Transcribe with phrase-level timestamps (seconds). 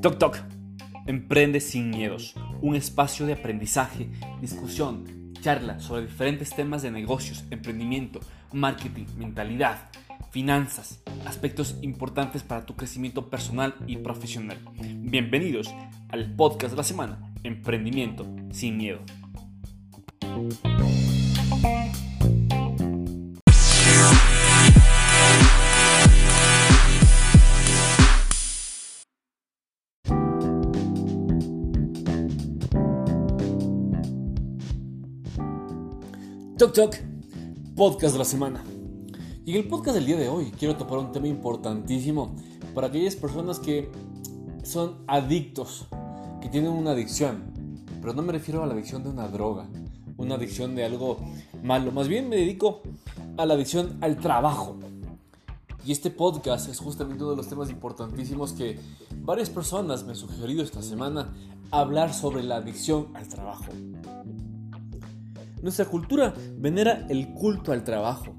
[0.00, 0.36] Toc Toc.
[1.06, 2.34] Emprende sin miedos.
[2.60, 4.08] Un espacio de aprendizaje,
[4.40, 8.20] discusión, charla sobre diferentes temas de negocios, emprendimiento,
[8.52, 9.90] marketing, mentalidad,
[10.30, 14.58] finanzas, aspectos importantes para tu crecimiento personal y profesional.
[14.80, 15.74] Bienvenidos
[16.10, 19.00] al podcast de la semana, Emprendimiento sin miedo.
[36.58, 36.96] Toc Toc,
[37.76, 38.64] podcast de la semana.
[39.46, 42.34] Y en el podcast del día de hoy quiero topar un tema importantísimo
[42.74, 43.88] para aquellas personas que
[44.64, 45.86] son adictos,
[46.40, 47.52] que tienen una adicción.
[48.00, 49.68] Pero no me refiero a la adicción de una droga,
[50.16, 51.18] una adicción de algo
[51.62, 51.92] malo.
[51.92, 52.82] Más bien me dedico
[53.36, 54.80] a la adicción al trabajo.
[55.86, 58.80] Y este podcast es justamente uno de los temas importantísimos que
[59.20, 61.32] varias personas me han sugerido esta semana
[61.70, 63.66] hablar sobre la adicción al trabajo.
[65.62, 68.34] Nuestra cultura venera el culto al trabajo.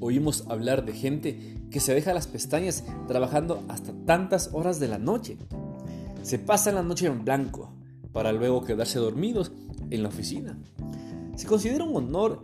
[0.00, 4.98] Oímos hablar de gente que se deja las pestañas trabajando hasta tantas horas de la
[4.98, 5.36] noche.
[6.22, 7.72] Se pasa la noche en blanco
[8.12, 9.52] para luego quedarse dormidos
[9.90, 10.58] en la oficina.
[11.36, 12.40] Se considera un honor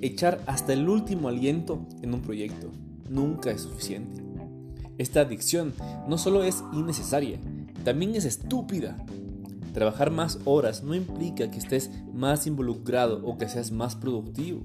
[0.00, 2.70] echar hasta el último aliento en un proyecto.
[3.08, 4.22] Nunca es suficiente.
[4.98, 5.74] Esta adicción
[6.08, 7.38] no solo es innecesaria,
[7.84, 9.04] también es estúpida
[9.76, 14.64] Trabajar más horas no implica que estés más involucrado o que seas más productivo.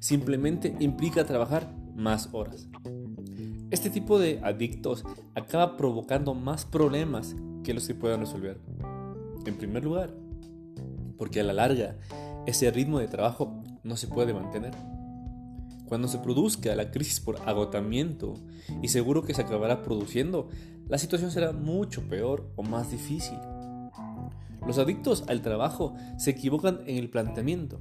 [0.00, 2.68] Simplemente implica trabajar más horas.
[3.70, 5.02] Este tipo de adictos
[5.34, 8.60] acaba provocando más problemas que los que puedan resolver.
[9.46, 10.12] En primer lugar,
[11.16, 11.96] porque a la larga
[12.44, 14.74] ese ritmo de trabajo no se puede mantener.
[15.86, 18.34] Cuando se produzca la crisis por agotamiento,
[18.82, 20.50] y seguro que se acabará produciendo,
[20.86, 23.38] la situación será mucho peor o más difícil.
[24.68, 27.78] Los adictos al trabajo se equivocan en el planteamiento.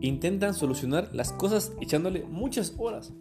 [0.00, 3.12] Intentan solucionar las cosas echándole muchas horas.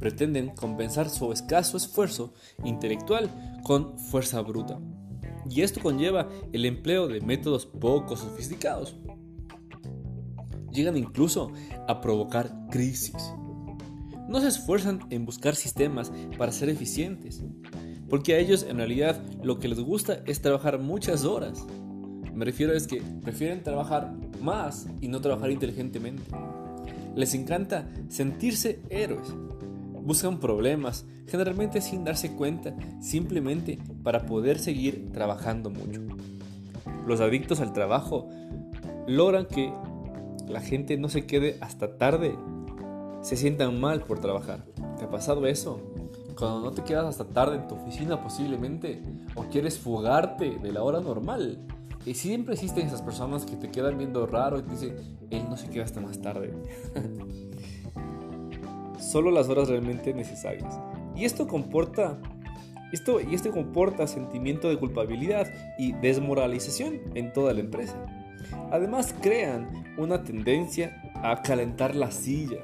[0.00, 2.34] Pretenden compensar su escaso esfuerzo
[2.64, 3.30] intelectual
[3.62, 4.80] con fuerza bruta.
[5.48, 8.96] Y esto conlleva el empleo de métodos poco sofisticados.
[10.72, 11.52] Llegan incluso
[11.86, 13.32] a provocar crisis.
[14.28, 17.44] No se esfuerzan en buscar sistemas para ser eficientes,
[18.08, 21.64] porque a ellos en realidad lo que les gusta es trabajar muchas horas
[22.34, 26.22] me refiero es que prefieren trabajar más y no trabajar inteligentemente.
[27.14, 29.34] Les encanta sentirse héroes.
[30.02, 36.00] Buscan problemas, generalmente sin darse cuenta, simplemente para poder seguir trabajando mucho.
[37.06, 38.28] Los adictos al trabajo
[39.06, 39.72] logran que
[40.48, 42.34] la gente no se quede hasta tarde,
[43.22, 44.64] se sientan mal por trabajar.
[44.98, 45.80] ¿Te ha pasado eso?
[46.36, 49.02] Cuando no te quedas hasta tarde en tu oficina posiblemente,
[49.34, 51.58] o quieres fugarte de la hora normal,
[52.06, 55.56] y siempre existen esas personas que te quedan viendo raro y te dicen, él no
[55.56, 56.52] se queda hasta más tarde.
[58.98, 60.78] Solo las horas realmente necesarias.
[61.16, 62.18] Y esto comporta
[62.92, 65.46] esto, y esto comporta sentimiento de culpabilidad
[65.78, 68.04] y desmoralización en toda la empresa.
[68.70, 72.58] Además crean una tendencia a calentar la silla.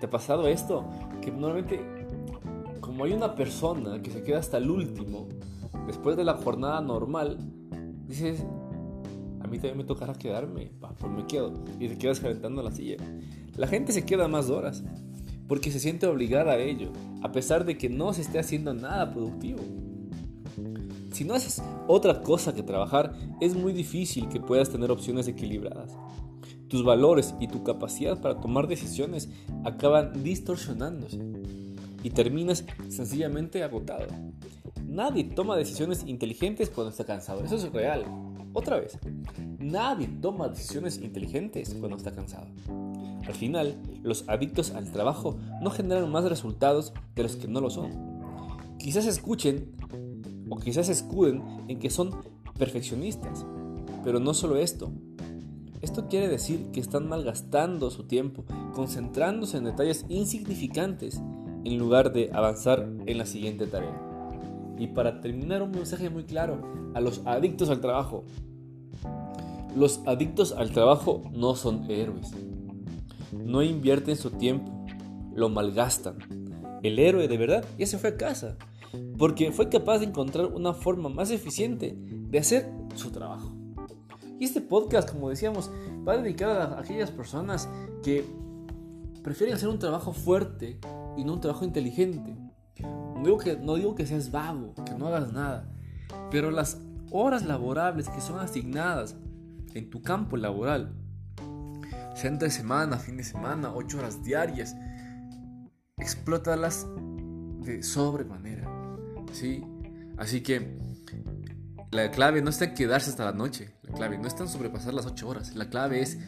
[0.00, 0.88] ¿Te ha pasado esto?
[1.20, 1.80] Que normalmente
[2.80, 5.28] como hay una persona que se queda hasta el último,
[5.86, 7.38] después de la jornada normal,
[8.06, 8.44] dices,
[9.48, 11.52] mí también me tocará quedarme, pues me quedo.
[11.80, 12.96] Y te quedas calentando la silla.
[13.56, 14.84] La gente se queda más horas
[15.48, 16.92] porque se siente obligada a ello,
[17.22, 19.60] a pesar de que no se esté haciendo nada productivo.
[21.12, 25.96] Si no haces otra cosa que trabajar, es muy difícil que puedas tener opciones equilibradas.
[26.68, 29.30] Tus valores y tu capacidad para tomar decisiones
[29.64, 31.18] acaban distorsionándose
[32.02, 34.06] y terminas sencillamente agotado.
[34.86, 38.04] Nadie toma decisiones inteligentes cuando está cansado, eso es real.
[38.52, 38.98] Otra vez,
[39.58, 42.46] nadie toma decisiones inteligentes cuando está cansado.
[43.26, 47.70] Al final, los adictos al trabajo no generan más resultados de los que no lo
[47.70, 47.90] son.
[48.78, 49.76] Quizás escuchen
[50.48, 52.10] o quizás escuden en que son
[52.58, 53.44] perfeccionistas,
[54.02, 54.90] pero no solo esto.
[55.82, 58.44] Esto quiere decir que están malgastando su tiempo,
[58.74, 61.20] concentrándose en detalles insignificantes
[61.64, 64.07] en lugar de avanzar en la siguiente tarea.
[64.78, 66.62] Y para terminar, un mensaje muy claro
[66.94, 68.24] a los adictos al trabajo.
[69.76, 72.32] Los adictos al trabajo no son héroes.
[73.32, 74.86] No invierten su tiempo,
[75.34, 76.16] lo malgastan.
[76.82, 78.56] El héroe de verdad ya se fue a casa,
[79.18, 83.52] porque fue capaz de encontrar una forma más eficiente de hacer su trabajo.
[84.38, 85.70] Y este podcast, como decíamos,
[86.06, 87.68] va dedicado a aquellas personas
[88.02, 88.24] que
[89.22, 90.78] prefieren hacer un trabajo fuerte
[91.16, 92.34] y no un trabajo inteligente.
[93.18, 95.68] No digo que, no digo que seas vago, que no hagas nada,
[96.30, 96.80] pero las
[97.10, 99.16] horas laborables que son asignadas
[99.74, 100.94] en tu campo laboral,
[102.14, 104.76] sea entre semana, fin de semana, ocho horas diarias,
[105.96, 106.86] explótalas
[107.60, 108.68] de sobremanera.
[109.32, 109.64] ¿sí?
[110.16, 110.76] Así que
[111.90, 114.94] la clave no está en quedarse hasta la noche, la clave no está en sobrepasar
[114.94, 116.18] las ocho horas, la clave es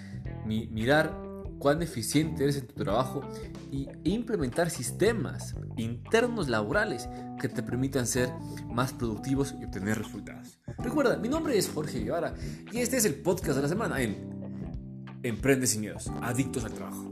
[0.44, 1.29] mirar
[1.60, 3.20] cuán eficiente eres en tu trabajo
[3.70, 7.08] y, e implementar sistemas internos laborales
[7.40, 8.30] que te permitan ser
[8.66, 10.58] más productivos y obtener resultados.
[10.78, 12.34] Recuerda, mi nombre es Jorge Guevara
[12.72, 14.40] y este es el podcast de la semana en
[15.22, 17.09] Emprende sin miedos, adictos al trabajo.